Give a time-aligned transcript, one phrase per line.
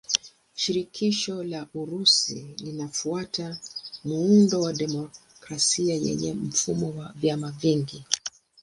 [0.55, 3.57] Shirikisho la Urusi linafuata
[4.03, 8.03] muundo wa demokrasia yenye mfumo wa vyama vingi.